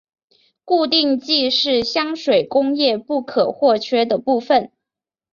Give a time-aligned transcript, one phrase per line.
[0.65, 4.71] 固定剂是香水工业不可或缺的部份。